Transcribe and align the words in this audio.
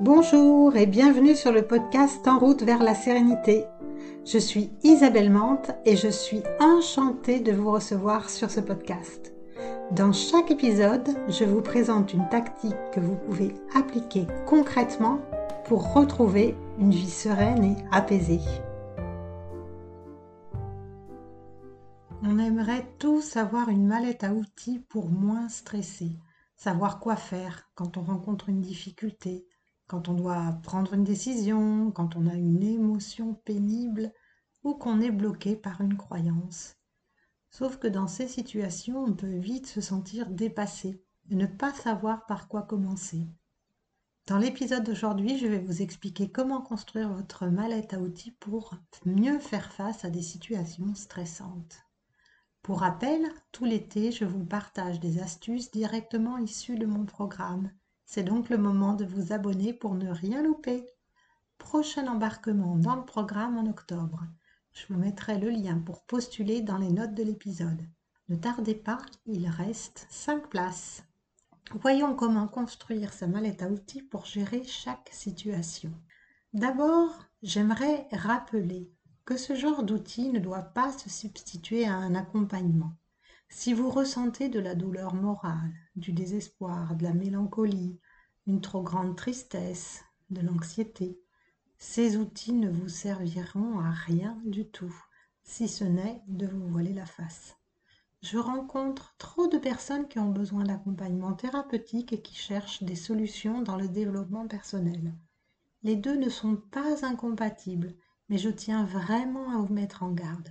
Bonjour 0.00 0.76
et 0.76 0.86
bienvenue 0.86 1.34
sur 1.34 1.50
le 1.50 1.66
podcast 1.66 2.28
En 2.28 2.38
route 2.38 2.62
vers 2.62 2.84
la 2.84 2.94
sérénité. 2.94 3.64
Je 4.24 4.38
suis 4.38 4.70
Isabelle 4.84 5.28
Mante 5.28 5.72
et 5.84 5.96
je 5.96 6.06
suis 6.06 6.44
enchantée 6.60 7.40
de 7.40 7.50
vous 7.50 7.72
recevoir 7.72 8.30
sur 8.30 8.48
ce 8.48 8.60
podcast. 8.60 9.34
Dans 9.90 10.12
chaque 10.12 10.52
épisode, 10.52 11.08
je 11.28 11.42
vous 11.42 11.62
présente 11.62 12.14
une 12.14 12.28
tactique 12.28 12.76
que 12.92 13.00
vous 13.00 13.16
pouvez 13.16 13.52
appliquer 13.74 14.28
concrètement 14.46 15.18
pour 15.64 15.92
retrouver 15.92 16.54
une 16.78 16.92
vie 16.92 17.10
sereine 17.10 17.64
et 17.64 17.76
apaisée. 17.90 18.40
On 22.22 22.38
aimerait 22.38 22.86
tous 23.00 23.36
avoir 23.36 23.68
une 23.68 23.88
mallette 23.88 24.22
à 24.22 24.32
outils 24.32 24.78
pour 24.78 25.08
moins 25.08 25.48
stresser, 25.48 26.12
savoir 26.54 27.00
quoi 27.00 27.16
faire 27.16 27.68
quand 27.74 27.96
on 27.96 28.02
rencontre 28.02 28.48
une 28.48 28.60
difficulté, 28.60 29.47
quand 29.88 30.08
on 30.08 30.14
doit 30.14 30.60
prendre 30.62 30.92
une 30.94 31.02
décision, 31.02 31.90
quand 31.90 32.14
on 32.14 32.26
a 32.26 32.34
une 32.34 32.62
émotion 32.62 33.34
pénible 33.34 34.12
ou 34.62 34.74
qu'on 34.74 35.00
est 35.00 35.10
bloqué 35.10 35.56
par 35.56 35.80
une 35.80 35.96
croyance. 35.96 36.76
Sauf 37.50 37.78
que 37.78 37.88
dans 37.88 38.06
ces 38.06 38.28
situations, 38.28 39.02
on 39.02 39.14
peut 39.14 39.38
vite 39.38 39.66
se 39.66 39.80
sentir 39.80 40.28
dépassé 40.30 41.02
et 41.30 41.34
ne 41.34 41.46
pas 41.46 41.72
savoir 41.72 42.26
par 42.26 42.48
quoi 42.48 42.62
commencer. 42.62 43.26
Dans 44.26 44.36
l'épisode 44.36 44.84
d'aujourd'hui, 44.84 45.38
je 45.38 45.46
vais 45.46 45.58
vous 45.58 45.80
expliquer 45.80 46.30
comment 46.30 46.60
construire 46.60 47.10
votre 47.10 47.46
mallette 47.46 47.94
à 47.94 47.98
outils 47.98 48.32
pour 48.32 48.74
mieux 49.06 49.38
faire 49.38 49.72
face 49.72 50.04
à 50.04 50.10
des 50.10 50.20
situations 50.20 50.94
stressantes. 50.94 51.78
Pour 52.60 52.80
rappel, 52.80 53.22
tout 53.52 53.64
l'été, 53.64 54.12
je 54.12 54.26
vous 54.26 54.44
partage 54.44 55.00
des 55.00 55.20
astuces 55.20 55.70
directement 55.70 56.36
issues 56.36 56.76
de 56.76 56.84
mon 56.84 57.06
programme 57.06 57.70
c'est 58.10 58.22
donc 58.22 58.48
le 58.48 58.56
moment 58.56 58.94
de 58.94 59.04
vous 59.04 59.34
abonner 59.34 59.74
pour 59.74 59.94
ne 59.94 60.08
rien 60.08 60.42
louper. 60.42 60.88
Prochain 61.58 62.06
embarquement 62.06 62.76
dans 62.76 62.96
le 62.96 63.04
programme 63.04 63.58
en 63.58 63.66
octobre. 63.66 64.24
Je 64.72 64.86
vous 64.88 64.98
mettrai 64.98 65.38
le 65.38 65.50
lien 65.50 65.78
pour 65.78 66.06
postuler 66.06 66.62
dans 66.62 66.78
les 66.78 66.90
notes 66.90 67.12
de 67.12 67.22
l'épisode. 67.22 67.82
Ne 68.30 68.36
tardez 68.36 68.74
pas, 68.74 69.02
il 69.26 69.46
reste 69.46 70.06
5 70.08 70.48
places. 70.48 71.04
Voyons 71.82 72.14
comment 72.14 72.48
construire 72.48 73.12
sa 73.12 73.26
mallette 73.26 73.62
à 73.62 73.68
outils 73.68 74.02
pour 74.02 74.24
gérer 74.24 74.64
chaque 74.64 75.10
situation. 75.12 75.92
D'abord, 76.54 77.26
j'aimerais 77.42 78.08
rappeler 78.12 78.90
que 79.26 79.36
ce 79.36 79.54
genre 79.54 79.82
d'outil 79.82 80.30
ne 80.30 80.38
doit 80.38 80.62
pas 80.62 80.92
se 80.92 81.10
substituer 81.10 81.86
à 81.86 81.92
un 81.92 82.14
accompagnement. 82.14 82.94
Si 83.50 83.72
vous 83.72 83.90
ressentez 83.90 84.48
de 84.48 84.60
la 84.60 84.74
douleur 84.74 85.14
morale, 85.14 85.72
du 85.96 86.12
désespoir, 86.12 86.94
de 86.96 87.04
la 87.04 87.14
mélancolie, 87.14 87.98
une 88.46 88.60
trop 88.60 88.82
grande 88.82 89.16
tristesse, 89.16 90.04
de 90.30 90.40
l'anxiété, 90.40 91.18
ces 91.78 92.16
outils 92.16 92.52
ne 92.52 92.68
vous 92.68 92.88
serviront 92.88 93.80
à 93.80 93.90
rien 93.90 94.40
du 94.44 94.68
tout, 94.68 94.94
si 95.42 95.68
ce 95.68 95.84
n'est 95.84 96.22
de 96.28 96.46
vous 96.46 96.66
voiler 96.68 96.92
la 96.92 97.06
face. 97.06 97.56
Je 98.20 98.36
rencontre 98.36 99.14
trop 99.16 99.46
de 99.46 99.58
personnes 99.58 100.08
qui 100.08 100.18
ont 100.18 100.30
besoin 100.30 100.64
d'accompagnement 100.64 101.32
thérapeutique 101.34 102.12
et 102.12 102.20
qui 102.20 102.34
cherchent 102.34 102.82
des 102.82 102.96
solutions 102.96 103.62
dans 103.62 103.76
le 103.76 103.88
développement 103.88 104.46
personnel. 104.48 105.14
Les 105.84 105.96
deux 105.96 106.16
ne 106.16 106.28
sont 106.28 106.56
pas 106.56 107.06
incompatibles, 107.06 107.94
mais 108.28 108.38
je 108.38 108.50
tiens 108.50 108.84
vraiment 108.84 109.52
à 109.52 109.58
vous 109.62 109.72
mettre 109.72 110.02
en 110.02 110.10
garde. 110.10 110.48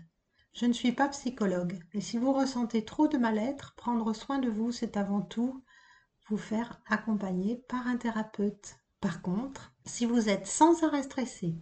Je 0.59 0.65
ne 0.65 0.73
suis 0.73 0.91
pas 0.91 1.07
psychologue, 1.09 1.77
et 1.93 2.01
si 2.01 2.17
vous 2.17 2.33
ressentez 2.33 2.83
trop 2.83 3.07
de 3.07 3.19
mal-être, 3.19 3.75
prendre 3.75 4.11
soin 4.13 4.39
de 4.39 4.49
vous, 4.49 4.71
c'est 4.71 4.97
avant 4.97 5.21
tout 5.21 5.63
vous 6.29 6.37
faire 6.39 6.81
accompagner 6.87 7.57
par 7.69 7.85
un 7.85 7.95
thérapeute. 7.95 8.79
Par 8.99 9.21
contre, 9.21 9.71
si 9.85 10.07
vous 10.07 10.29
êtes 10.29 10.47
sans 10.47 10.83
arrêt 10.83 11.03
stressé, 11.03 11.53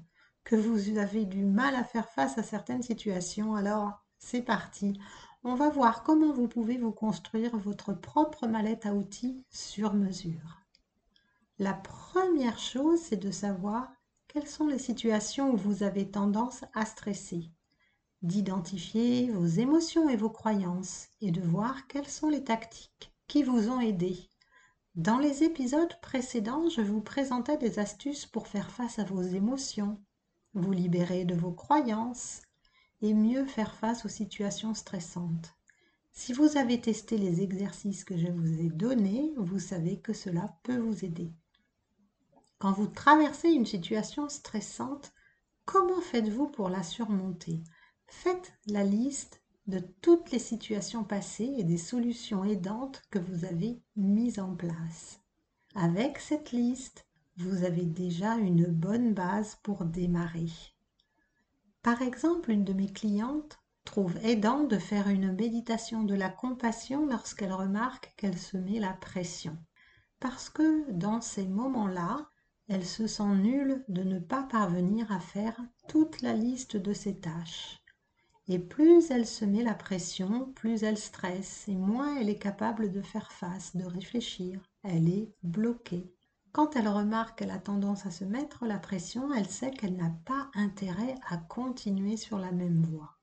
que 0.45 0.55
vous 0.55 0.97
avez 0.97 1.25
du 1.25 1.43
mal 1.43 1.75
à 1.75 1.83
faire 1.83 2.07
face 2.07 2.37
à 2.37 2.43
certaines 2.43 2.83
situations, 2.83 3.55
alors 3.55 4.01
c'est 4.17 4.43
parti. 4.43 4.97
On 5.43 5.55
va 5.55 5.67
voir 5.67 6.03
comment 6.03 6.31
vous 6.31 6.47
pouvez 6.47 6.77
vous 6.77 6.93
construire 6.93 7.57
votre 7.57 7.91
propre 7.91 8.47
mallette 8.47 8.85
à 8.85 8.93
outils 8.93 9.43
sur 9.49 9.93
mesure. 9.93 10.61
La 11.59 11.73
première 11.73 12.59
chose, 12.59 13.01
c'est 13.01 13.17
de 13.17 13.31
savoir 13.31 13.91
quelles 14.29 14.47
sont 14.47 14.67
les 14.67 14.79
situations 14.79 15.51
où 15.51 15.57
vous 15.57 15.83
avez 15.83 16.09
tendance 16.09 16.63
à 16.73 16.85
stresser 16.85 17.51
d'identifier 18.25 19.29
vos 19.29 19.45
émotions 19.45 20.09
et 20.09 20.15
vos 20.15 20.29
croyances 20.29 21.07
et 21.21 21.31
de 21.31 21.41
voir 21.41 21.87
quelles 21.87 22.07
sont 22.07 22.29
les 22.29 22.43
tactiques 22.43 23.13
qui 23.27 23.43
vous 23.43 23.69
ont 23.69 23.79
aidé. 23.79 24.29
Dans 24.95 25.19
les 25.19 25.43
épisodes 25.43 25.93
précédents, 26.01 26.69
je 26.69 26.81
vous 26.81 27.01
présentais 27.01 27.57
des 27.57 27.79
astuces 27.79 28.25
pour 28.25 28.47
faire 28.47 28.71
face 28.71 28.97
à 28.97 29.03
vos 29.03 29.21
émotions, 29.21 29.99
vous 30.53 30.71
libérer 30.71 31.25
de 31.25 31.35
vos 31.35 31.51
croyances 31.51 32.41
et 33.01 33.13
mieux 33.13 33.45
faire 33.45 33.75
face 33.75 34.05
aux 34.05 34.09
situations 34.09 34.73
stressantes. 34.73 35.53
Si 36.11 36.31
vous 36.31 36.57
avez 36.57 36.79
testé 36.79 37.17
les 37.17 37.41
exercices 37.41 38.05
que 38.05 38.17
je 38.17 38.27
vous 38.27 38.61
ai 38.61 38.69
donnés, 38.69 39.33
vous 39.37 39.59
savez 39.59 39.99
que 39.99 40.13
cela 40.13 40.57
peut 40.63 40.77
vous 40.77 41.03
aider. 41.03 41.33
Quand 42.57 42.71
vous 42.71 42.87
traversez 42.87 43.49
une 43.49 43.65
situation 43.65 44.29
stressante, 44.29 45.13
comment 45.65 45.99
faites-vous 45.99 46.47
pour 46.47 46.69
la 46.69 46.83
surmonter? 46.83 47.61
Faites 48.07 48.53
la 48.67 48.83
liste 48.83 49.41
de 49.67 49.79
toutes 49.79 50.31
les 50.31 50.39
situations 50.39 51.03
passées 51.03 51.53
et 51.57 51.63
des 51.63 51.77
solutions 51.77 52.43
aidantes 52.43 53.01
que 53.09 53.19
vous 53.19 53.45
avez 53.45 53.81
mises 53.95 54.39
en 54.39 54.55
place. 54.55 55.19
Avec 55.73 56.19
cette 56.19 56.51
liste, 56.51 57.07
vous 57.37 57.63
avez 57.63 57.85
déjà 57.85 58.35
une 58.35 58.67
bonne 58.67 59.13
base 59.13 59.57
pour 59.63 59.85
démarrer. 59.85 60.49
Par 61.81 62.01
exemple, 62.01 62.51
une 62.51 62.63
de 62.63 62.73
mes 62.73 62.91
clientes 62.91 63.59
trouve 63.83 64.17
aidant 64.23 64.63
de 64.63 64.77
faire 64.77 65.07
une 65.07 65.33
méditation 65.33 66.03
de 66.03 66.15
la 66.15 66.29
compassion 66.29 67.05
lorsqu'elle 67.05 67.53
remarque 67.53 68.13
qu'elle 68.17 68.37
se 68.37 68.57
met 68.57 68.79
la 68.79 68.93
pression. 68.93 69.57
Parce 70.19 70.49
que 70.49 70.89
dans 70.91 71.21
ces 71.21 71.47
moments-là, 71.47 72.29
elle 72.67 72.85
se 72.85 73.05
sent 73.05 73.35
nulle 73.35 73.83
de 73.87 74.03
ne 74.03 74.19
pas 74.19 74.43
parvenir 74.43 75.11
à 75.11 75.19
faire 75.19 75.59
toute 75.87 76.21
la 76.21 76.33
liste 76.33 76.77
de 76.77 76.93
ses 76.93 77.19
tâches. 77.19 77.84
Et 78.47 78.59
plus 78.59 79.09
elle 79.09 79.25
se 79.25 79.43
met 79.43 79.63
la 79.63 79.73
pression, 79.73 80.51
plus 80.53 80.83
elle 80.83 80.99
stresse 80.99 81.67
et 81.67 81.75
moins 81.75 82.17
elle 82.17 82.29
est 82.29 82.37
capable 82.37 82.91
de 82.91 83.01
faire 83.01 83.31
face, 83.31 83.75
de 83.75 83.85
réfléchir. 83.85 84.61
Elle 84.83 85.09
est 85.09 85.33
bloquée. 85.41 86.13
Quand 86.51 86.75
elle 86.75 86.87
remarque 86.87 87.39
qu'elle 87.39 87.51
a 87.51 87.59
tendance 87.59 88.05
à 88.05 88.11
se 88.11 88.23
mettre 88.23 88.65
la 88.65 88.77
pression, 88.77 89.33
elle 89.33 89.49
sait 89.49 89.71
qu'elle 89.71 89.95
n'a 89.95 90.11
pas 90.25 90.51
intérêt 90.53 91.15
à 91.27 91.37
continuer 91.37 92.17
sur 92.17 92.37
la 92.37 92.51
même 92.51 92.83
voie. 92.83 93.17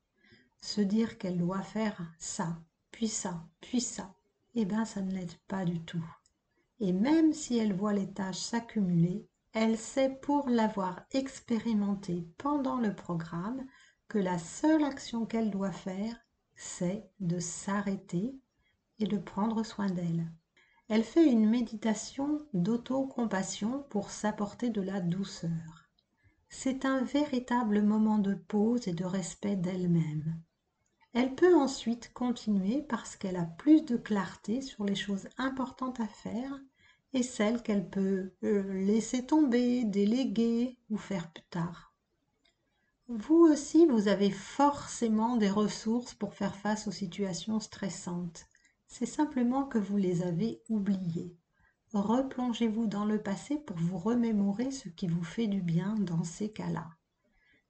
Se 0.61 0.81
dire 0.81 1.19
qu'elle 1.19 1.39
doit 1.39 1.63
faire 1.63 2.03
ça, 2.19 2.59
puis 2.91 3.09
ça, 3.09 3.47
puis 3.61 3.81
ça, 3.81 4.13
eh 4.55 4.65
bien 4.65 4.85
ça 4.85 5.01
ne 5.01 5.13
l'aide 5.13 5.33
pas 5.47 5.65
du 5.65 5.81
tout. 5.81 6.05
Et 6.81 6.93
même 6.93 7.33
si 7.33 7.57
elle 7.59 7.73
voit 7.73 7.93
les 7.93 8.13
tâches 8.13 8.39
s'accumuler, 8.41 9.27
elle 9.53 9.79
sait 9.79 10.19
pour 10.21 10.49
l'avoir 10.49 11.03
expérimenté 11.13 12.27
pendant 12.39 12.79
le 12.79 12.95
programme 12.95 13.65
la 14.19 14.39
seule 14.39 14.85
action 14.85 15.27
qu'elle 15.27 15.51
doit 15.51 15.73
faire, 15.73 16.17
c'est 16.55 17.09
de 17.21 17.39
s'arrêter 17.39 18.35
et 18.99 19.07
de 19.07 19.19
prendre 19.19 19.65
soin 19.65 19.89
d'elle. 19.89 20.31
Elle 20.89 21.05
fait 21.05 21.27
une 21.27 21.49
méditation 21.49 22.47
d'auto-compassion 22.53 23.85
pour 23.89 24.11
s'apporter 24.11 24.71
de 24.71 24.83
la 24.83 25.01
douceur. 25.01 25.89
C'est 26.49 26.85
un 26.85 27.03
véritable 27.03 27.83
moment 27.83 28.19
de 28.19 28.35
pause 28.35 28.87
et 28.87 28.93
de 28.93 29.05
respect 29.05 29.57
d'elle-même. 29.57 30.39
Elle 31.15 31.35
peut 31.35 31.55
ensuite 31.55 32.13
continuer 32.13 32.83
parce 32.83 33.17
qu'elle 33.17 33.37
a 33.37 33.45
plus 33.45 33.85
de 33.85 33.97
clarté 33.97 34.61
sur 34.61 34.85
les 34.85 34.95
choses 34.95 35.29
importantes 35.39 36.01
à 36.01 36.07
faire 36.07 36.61
et 37.15 37.23
celles 37.23 37.63
qu'elle 37.63 37.89
peut 37.89 38.33
euh, 38.45 38.85
laisser 38.85 39.27
tomber, 39.27 39.85
déléguer 39.85 40.79
ou 40.91 40.97
faire 40.97 41.31
plus 41.33 41.45
tard. 41.51 41.92
Vous 43.15 43.43
aussi, 43.43 43.85
vous 43.85 44.09
avez 44.09 44.31
forcément 44.31 45.37
des 45.37 45.51
ressources 45.51 46.15
pour 46.15 46.33
faire 46.33 46.57
face 46.57 46.87
aux 46.87 46.93
situations 46.93 47.61
stressantes. 47.61 48.47
C'est 48.87 49.05
simplement 49.05 49.65
que 49.65 49.77
vous 49.77 49.99
les 49.99 50.23
avez 50.23 50.63
oubliées. 50.71 51.37
Replongez-vous 51.93 52.87
dans 52.87 53.05
le 53.05 53.23
passé 53.23 53.59
pour 53.59 53.77
vous 53.77 53.99
remémorer 53.99 54.71
ce 54.71 54.89
qui 54.89 55.09
vous 55.09 55.23
fait 55.23 55.47
du 55.47 55.61
bien 55.61 55.95
dans 55.97 56.25
ces 56.25 56.51
cas-là. 56.53 56.89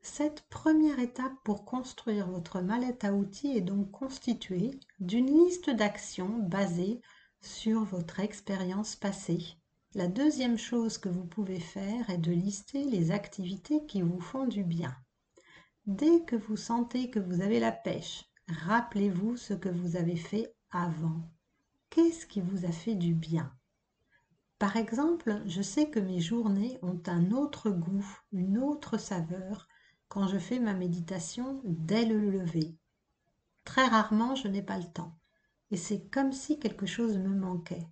Cette 0.01 0.43
première 0.43 1.01
étape 1.01 1.35
pour 1.43 1.65
construire 1.65 2.29
votre 2.29 2.61
mallette 2.61 3.03
à 3.03 3.13
outils 3.13 3.57
est 3.57 3.63
donc 3.63 3.91
constituée 3.91 4.79
d'une 5.01 5.27
liste 5.27 5.71
d'actions 5.71 6.39
basée 6.39 7.01
sur 7.41 7.83
votre 7.83 8.21
expérience 8.21 8.95
passée. 8.95 9.43
La 9.97 10.07
deuxième 10.07 10.57
chose 10.57 10.99
que 10.99 11.09
vous 11.09 11.27
pouvez 11.27 11.59
faire 11.59 12.11
est 12.11 12.19
de 12.19 12.31
lister 12.31 12.85
les 12.85 13.11
activités 13.11 13.85
qui 13.87 14.03
vous 14.03 14.21
font 14.21 14.47
du 14.47 14.63
bien. 14.63 14.95
Dès 15.87 16.21
que 16.25 16.37
vous 16.37 16.57
sentez 16.57 17.11
que 17.11 17.19
vous 17.19 17.41
avez 17.41 17.59
la 17.59 17.73
pêche, 17.73 18.31
rappelez-vous 18.47 19.37
ce 19.37 19.53
que 19.53 19.69
vous 19.69 19.97
avez 19.97 20.15
fait 20.15 20.55
avant. 20.71 21.29
Qu'est-ce 21.91 22.25
qui 22.25 22.41
vous 22.41 22.65
a 22.65 22.71
fait 22.71 22.95
du 22.95 23.15
bien? 23.15 23.53
Par 24.61 24.77
exemple, 24.77 25.43
je 25.45 25.61
sais 25.61 25.91
que 25.91 25.99
mes 25.99 26.21
journées 26.21 26.79
ont 26.83 27.03
un 27.09 27.33
autre 27.33 27.71
goût, 27.71 28.07
une 28.31 28.59
autre 28.59 28.97
saveur 28.97 29.67
quand 30.07 30.29
je 30.29 30.39
fais 30.39 30.61
ma 30.61 30.73
méditation 30.73 31.61
dès 31.65 32.05
le 32.05 32.21
lever. 32.31 32.77
Très 33.65 33.89
rarement, 33.89 34.37
je 34.37 34.47
n'ai 34.47 34.63
pas 34.63 34.79
le 34.79 34.85
temps. 34.85 35.19
Et 35.73 35.77
c'est 35.77 36.09
comme 36.11 36.33
si 36.33 36.61
quelque 36.61 36.87
chose 36.87 37.19
me 37.19 37.35
manquait. 37.35 37.89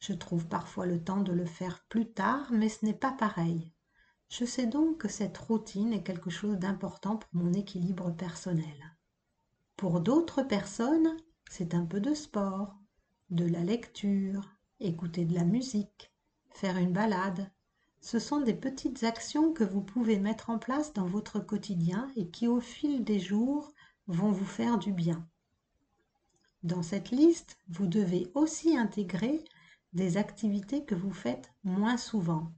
Je 0.00 0.14
trouve 0.14 0.48
parfois 0.48 0.84
le 0.84 1.00
temps 1.00 1.20
de 1.20 1.32
le 1.32 1.46
faire 1.46 1.84
plus 1.88 2.10
tard, 2.10 2.50
mais 2.50 2.68
ce 2.68 2.84
n'est 2.84 2.92
pas 2.92 3.12
pareil. 3.12 3.72
Je 4.30 4.44
sais 4.44 4.66
donc 4.66 4.98
que 4.98 5.08
cette 5.08 5.36
routine 5.36 5.92
est 5.92 6.04
quelque 6.04 6.30
chose 6.30 6.56
d'important 6.56 7.16
pour 7.16 7.28
mon 7.32 7.52
équilibre 7.52 8.12
personnel. 8.12 8.96
Pour 9.76 10.00
d'autres 10.00 10.44
personnes, 10.44 11.16
c'est 11.50 11.74
un 11.74 11.84
peu 11.84 11.98
de 11.98 12.14
sport, 12.14 12.76
de 13.30 13.44
la 13.44 13.64
lecture, 13.64 14.48
écouter 14.78 15.24
de 15.24 15.34
la 15.34 15.42
musique, 15.42 16.12
faire 16.50 16.76
une 16.76 16.92
balade. 16.92 17.50
Ce 18.00 18.20
sont 18.20 18.40
des 18.40 18.54
petites 18.54 19.02
actions 19.02 19.52
que 19.52 19.64
vous 19.64 19.82
pouvez 19.82 20.20
mettre 20.20 20.48
en 20.48 20.60
place 20.60 20.92
dans 20.92 21.06
votre 21.06 21.40
quotidien 21.40 22.08
et 22.14 22.30
qui 22.30 22.46
au 22.46 22.60
fil 22.60 23.02
des 23.02 23.18
jours 23.18 23.72
vont 24.06 24.30
vous 24.30 24.46
faire 24.46 24.78
du 24.78 24.92
bien. 24.92 25.26
Dans 26.62 26.82
cette 26.82 27.10
liste, 27.10 27.58
vous 27.68 27.88
devez 27.88 28.30
aussi 28.34 28.76
intégrer 28.76 29.44
des 29.92 30.18
activités 30.18 30.84
que 30.84 30.94
vous 30.94 31.12
faites 31.12 31.52
moins 31.64 31.96
souvent. 31.96 32.52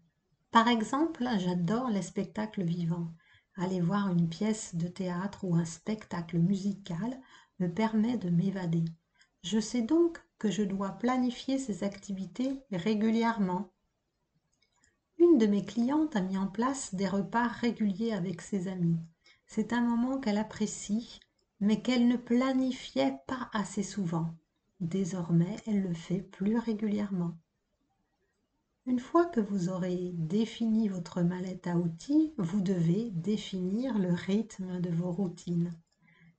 Par 0.53 0.69
exemple, 0.69 1.25
j'adore 1.39 1.89
les 1.89 2.03
spectacles 2.03 2.63
vivants. 2.63 3.09
Aller 3.57 3.81
voir 3.81 4.09
une 4.09 4.29
pièce 4.29 4.77
de 4.77 4.87
théâtre 4.87 5.45
ou 5.45 5.57
un 5.57 5.65
spectacle 5.65 6.39
musical 6.39 7.19
me 7.59 7.69
permet 7.69 8.19
de 8.19 8.31
m'évader. 8.31 8.85
Je 9.43 9.59
sais 9.59 9.83
donc 9.83 10.23
que 10.39 10.51
je 10.51 10.63
dois 10.63 10.91
planifier 10.91 11.59
ces 11.59 11.83
activités 11.83 12.53
régulièrement. 12.71 13.73
Une 15.19 15.39
de 15.39 15.47
mes 15.47 15.65
clientes 15.65 16.17
a 16.17 16.21
mis 16.21 16.39
en 16.39 16.49
place 16.49 16.95
des 16.95 17.09
repas 17.09 17.49
réguliers 17.49 18.13
avec 18.13 18.43
ses 18.43 18.69
amis. 18.69 19.01
C'est 19.47 19.73
un 19.73 19.81
moment 19.81 20.21
qu'elle 20.21 20.39
apprécie 20.39 21.19
mais 21.61 21.81
qu'elle 21.81 22.09
ne 22.09 22.17
planifiait 22.17 23.17
pas 23.27 23.49
assez 23.53 23.83
souvent. 23.83 24.35
Désormais, 24.81 25.57
elle 25.67 25.81
le 25.81 25.95
fait 25.95 26.21
plus 26.21 26.59
régulièrement. 26.59 27.39
Une 28.87 28.99
fois 28.99 29.27
que 29.27 29.41
vous 29.41 29.69
aurez 29.69 30.13
défini 30.15 30.89
votre 30.89 31.23
mallette 31.23 31.67
à 31.67 31.77
outils, 31.77 32.35
vous 32.37 32.61
devez 32.61 33.11
définir 33.11 33.99
le 33.99 34.13
rythme 34.13 34.81
de 34.81 34.91
vos 34.91 35.13
routines. 35.13 35.71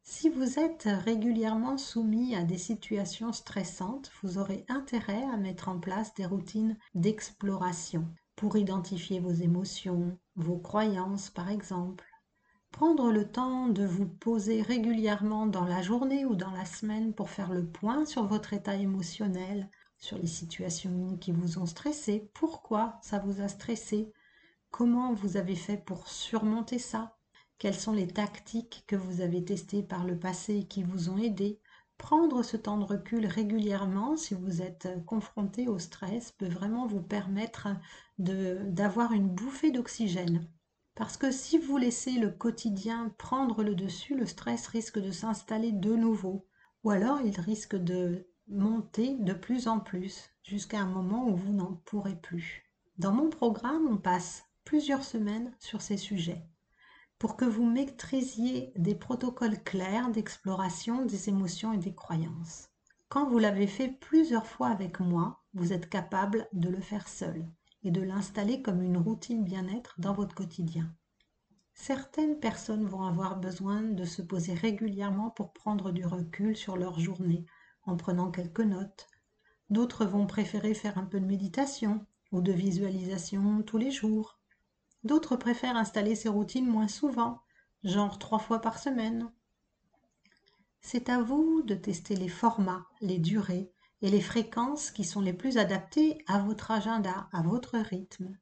Si 0.04 0.30
vous 0.30 0.60
êtes 0.60 0.90
régulièrement 1.06 1.78
soumis 1.78 2.36
à 2.36 2.44
des 2.44 2.58
situations 2.58 3.32
stressantes, 3.32 4.12
vous 4.22 4.38
aurez 4.38 4.66
intérêt 4.68 5.24
à 5.34 5.38
mettre 5.38 5.70
en 5.70 5.80
place 5.80 6.14
des 6.16 6.26
routines 6.26 6.78
d'exploration 6.96 8.08
pour 8.36 8.58
identifier 8.58 9.20
vos 9.20 9.32
émotions, 9.32 10.18
vos 10.36 10.58
croyances 10.58 11.30
par 11.30 11.50
exemple, 11.50 12.06
Prendre 12.74 13.12
le 13.12 13.32
temps 13.32 13.68
de 13.68 13.86
vous 13.86 14.08
poser 14.08 14.64
régulièrement 14.64 15.46
dans 15.46 15.64
la 15.64 15.84
journée 15.84 16.26
ou 16.26 16.34
dans 16.34 16.50
la 16.50 16.66
semaine 16.66 17.14
pour 17.14 17.30
faire 17.30 17.54
le 17.54 17.68
point 17.68 18.04
sur 18.04 18.26
votre 18.26 18.52
état 18.52 18.76
émotionnel, 18.76 19.70
sur 20.04 20.18
les 20.18 20.28
situations 20.28 21.16
qui 21.16 21.32
vous 21.32 21.60
ont 21.60 21.66
stressé, 21.66 22.30
pourquoi 22.34 23.00
ça 23.02 23.20
vous 23.20 23.40
a 23.42 23.48
stressé, 23.48 24.12
comment 24.70 25.14
vous 25.14 25.38
avez 25.38 25.56
fait 25.56 25.78
pour 25.78 26.10
surmonter 26.10 26.78
ça, 26.78 27.18
quelles 27.58 27.80
sont 27.80 27.94
les 27.94 28.08
tactiques 28.08 28.84
que 28.86 28.98
vous 28.98 29.22
avez 29.22 29.46
testées 29.46 29.82
par 29.82 30.04
le 30.04 30.20
passé 30.20 30.66
qui 30.68 30.84
vous 30.84 31.10
ont 31.10 31.18
aidé? 31.18 31.62
Prendre 31.98 32.44
ce 32.44 32.58
temps 32.58 32.78
de 32.78 32.84
recul 32.84 33.26
régulièrement 33.26 34.18
si 34.18 34.34
vous 34.34 34.62
êtes 34.62 34.90
confronté 35.06 35.70
au 35.70 35.80
stress 35.80 36.34
peut 36.34 36.50
vraiment 36.50 36.86
vous 36.86 37.02
permettre 37.02 37.70
d'avoir 38.18 39.14
une 39.14 39.30
bouffée 39.30 39.72
d'oxygène 39.72 40.46
parce 40.96 41.16
que 41.16 41.32
si 41.32 41.58
vous 41.58 41.78
laissez 41.78 42.20
le 42.20 42.30
quotidien 42.30 43.16
prendre 43.18 43.64
le 43.64 43.74
dessus, 43.74 44.16
le 44.16 44.26
stress 44.26 44.68
risque 44.68 45.00
de 45.00 45.12
s'installer 45.12 45.72
de 45.72 45.96
nouveau. 45.96 46.46
Ou 46.84 46.92
alors 46.92 47.22
il 47.22 47.40
risque 47.40 47.76
de 47.76 48.28
monter 48.54 49.18
de 49.20 49.34
plus 49.34 49.68
en 49.68 49.80
plus 49.80 50.30
jusqu'à 50.44 50.80
un 50.80 50.86
moment 50.86 51.28
où 51.28 51.36
vous 51.36 51.54
n'en 51.54 51.82
pourrez 51.86 52.16
plus. 52.16 52.64
Dans 52.98 53.12
mon 53.12 53.30
programme, 53.30 53.88
on 53.90 53.98
passe 53.98 54.46
plusieurs 54.64 55.04
semaines 55.04 55.52
sur 55.60 55.82
ces 55.82 55.98
sujets 55.98 56.46
pour 57.20 57.38
que 57.38 57.46
vous 57.46 57.66
maîtrisiez 57.66 58.74
des 58.76 58.96
protocoles 58.96 59.64
clairs 59.64 60.12
d'exploration 60.12 61.06
des 61.06 61.30
émotions 61.30 61.72
et 61.72 61.78
des 61.78 61.96
croyances. 61.96 62.70
Quand 63.08 63.30
vous 63.30 63.40
l'avez 63.40 63.68
fait 63.68 63.88
plusieurs 63.88 64.46
fois 64.46 64.68
avec 64.68 65.00
moi, 65.00 65.42
vous 65.54 65.72
êtes 65.72 65.90
capable 65.90 66.48
de 66.52 66.68
le 66.68 66.82
faire 66.82 67.08
seul 67.08 67.46
et 67.84 67.92
de 67.92 68.02
l'installer 68.02 68.62
comme 68.62 68.82
une 68.82 68.98
routine 68.98 69.44
bien-être 69.44 69.96
dans 70.00 70.14
votre 70.14 70.36
quotidien. 70.36 70.94
Certaines 71.74 72.40
personnes 72.40 72.86
vont 72.86 73.04
avoir 73.04 73.40
besoin 73.40 73.82
de 73.82 74.04
se 74.04 74.22
poser 74.22 74.54
régulièrement 74.54 75.30
pour 75.30 75.54
prendre 75.54 75.92
du 75.92 76.06
recul 76.06 76.58
sur 76.58 76.76
leur 76.76 77.00
journée 77.00 77.46
en 77.86 77.96
prenant 77.98 78.32
quelques 78.32 78.60
notes. 78.60 79.08
D'autres 79.70 80.06
vont 80.06 80.28
préférer 80.28 80.74
faire 80.74 80.98
un 80.98 81.06
peu 81.06 81.20
de 81.20 81.26
méditation 81.26 82.06
ou 82.32 82.42
de 82.42 82.52
visualisation 82.52 83.62
tous 83.64 83.78
les 83.78 83.92
jours. 83.92 84.40
D'autres 85.04 85.36
préfèrent 85.36 85.76
installer 85.76 86.16
ces 86.16 86.30
routines 86.30 86.68
moins 86.68 86.88
souvent, 86.88 87.42
genre 87.84 88.20
trois 88.20 88.40
fois 88.40 88.60
par 88.60 88.80
semaine. 88.80 89.32
C'est 90.82 91.10
à 91.10 91.22
vous 91.22 91.62
de 91.64 91.76
tester 91.76 92.16
les 92.16 92.30
formats, 92.30 92.86
les 93.02 93.20
durées 93.20 93.72
et 94.02 94.10
les 94.10 94.22
fréquences 94.22 94.92
qui 94.92 95.04
sont 95.06 95.22
les 95.22 95.34
plus 95.34 95.58
adaptées 95.58 96.24
à 96.28 96.40
votre 96.40 96.72
agenda, 96.72 97.30
à 97.32 97.42
votre 97.42 97.78
rythme. 97.78 98.38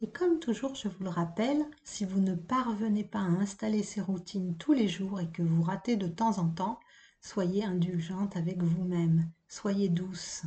Et 0.00 0.10
comme 0.10 0.40
toujours, 0.40 0.74
je 0.74 0.88
vous 0.88 1.04
le 1.04 1.10
rappelle, 1.10 1.64
si 1.84 2.04
vous 2.04 2.20
ne 2.20 2.34
parvenez 2.34 3.04
pas 3.04 3.20
à 3.20 3.22
installer 3.22 3.84
ces 3.84 4.00
routines 4.00 4.56
tous 4.56 4.72
les 4.72 4.88
jours 4.88 5.20
et 5.20 5.30
que 5.30 5.42
vous 5.42 5.62
ratez 5.62 5.96
de 5.96 6.08
temps 6.08 6.38
en 6.38 6.48
temps, 6.48 6.80
soyez 7.22 7.64
indulgente 7.64 8.36
avec 8.36 8.62
vous-même, 8.62 9.30
soyez 9.48 9.88
douce. 9.88 10.42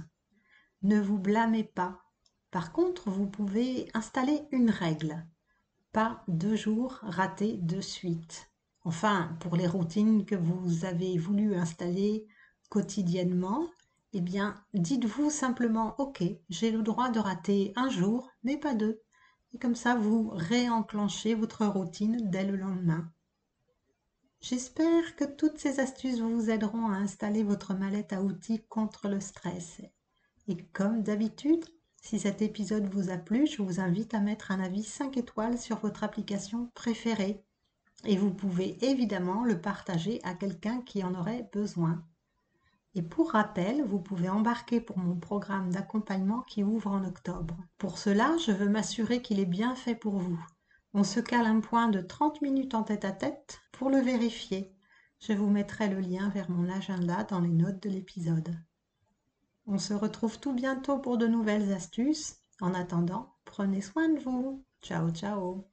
Ne 0.83 1.01
vous 1.01 1.18
blâmez 1.18 1.63
pas. 1.63 2.01
Par 2.51 2.72
contre, 2.72 3.10
vous 3.10 3.27
pouvez 3.27 3.89
installer 3.94 4.44
une 4.51 4.69
règle. 4.69 5.25
Pas 5.94 6.24
deux 6.27 6.56
jours 6.56 7.00
ratés 7.01 7.57
de 7.57 7.81
suite. 7.81 8.51
Enfin, 8.83 9.36
pour 9.39 9.56
les 9.56 9.68
routines 9.68 10.25
que 10.25 10.36
vous 10.36 10.86
avez 10.86 11.18
voulu 11.18 11.56
installer 11.56 12.27
quotidiennement, 12.69 13.68
eh 14.13 14.21
bien, 14.21 14.63
dites-vous 14.74 15.30
simplement, 15.30 15.95
OK, 15.98 16.24
j'ai 16.50 16.71
le 16.71 16.83
droit 16.83 17.10
de 17.10 17.19
rater 17.19 17.74
un 17.75 17.89
jour, 17.89 18.30
mais 18.44 18.57
pas 18.57 18.76
deux. 18.76 19.02
Et 19.54 19.57
comme 19.57 19.76
ça, 19.76 19.95
vous 19.95 20.30
réenclenchez 20.33 21.33
votre 21.33 21.66
routine 21.66 22.30
dès 22.30 22.44
le 22.44 22.57
lendemain. 22.57 23.11
J'espère 24.47 25.16
que 25.16 25.23
toutes 25.23 25.57
ces 25.57 25.80
astuces 25.80 26.19
vous 26.19 26.52
aideront 26.52 26.85
à 26.92 26.97
installer 26.97 27.42
votre 27.42 27.73
mallette 27.73 28.14
à 28.14 28.21
outils 28.21 28.61
contre 28.69 29.07
le 29.07 29.19
stress. 29.19 29.81
Et 30.47 30.56
comme 30.71 31.02
d'habitude, 31.02 31.66
si 32.04 32.19
cet 32.19 32.44
épisode 32.44 32.85
vous 32.85 33.09
a 33.09 33.18
plu, 33.18 33.47
je 33.47 33.64
vous 33.64 33.80
invite 33.80 34.14
à 34.14 34.19
mettre 34.19 34.52
un 34.52 34.59
avis 34.59 34.83
5 34.83 35.18
étoiles 35.18 35.57
sur 35.57 35.80
votre 35.80 36.04
application 36.04 36.69
préférée. 36.75 37.44
Et 38.04 38.18
vous 38.18 38.31
pouvez 38.31 38.78
évidemment 38.85 39.45
le 39.45 39.59
partager 39.59 40.19
à 40.23 40.35
quelqu'un 40.35 40.80
qui 40.81 41.04
en 41.04 41.16
aurait 41.16 41.49
besoin. 41.52 42.04
Et 42.94 43.02
pour 43.02 43.31
rappel, 43.31 43.83
vous 43.83 43.99
pouvez 43.99 44.30
embarquer 44.30 44.80
pour 44.80 44.99
mon 44.99 45.16
programme 45.16 45.71
d'accompagnement 45.71 46.42
qui 46.42 46.64
ouvre 46.64 46.92
en 46.92 47.04
octobre. 47.04 47.57
Pour 47.80 47.97
cela, 47.97 48.37
je 48.45 48.52
veux 48.52 48.69
m'assurer 48.69 49.23
qu'il 49.23 49.40
est 49.40 49.45
bien 49.45 49.73
fait 49.73 49.95
pour 49.95 50.19
vous. 50.19 50.40
On 50.97 51.04
se 51.04 51.19
cale 51.19 51.45
un 51.45 51.59
point 51.59 51.90
de 51.90 51.99
30 51.99 52.42
minutes 52.42 52.73
en 52.73 52.83
tête 52.83 53.04
à 53.04 53.11
tête 53.11 53.59
pour 53.73 53.90
le 53.90 53.97
vérifier. 53.97 54.73
Je 55.19 55.33
vous 55.33 55.49
mettrai 55.49 55.90
le 55.90 55.99
lien 55.99 56.30
vers 56.30 56.49
mon 56.49 56.69
agenda 56.69 57.25
dans 57.25 57.42
les 57.42 57.49
notes 57.49 57.83
de 57.83 57.90
l'épisode. 57.90 58.56
On 59.68 59.78
se 59.78 59.94
retrouve 59.94 60.40
tout 60.40 60.54
bientôt 60.54 60.97
pour 60.99 61.18
de 61.18 61.28
nouvelles 61.28 61.73
astuces. 61.73 62.37
En 62.61 62.73
attendant, 62.73 63.35
prenez 63.44 63.81
soin 63.81 64.07
de 64.07 64.19
vous. 64.19 64.64
Ciao 64.81 65.09
ciao 65.09 65.68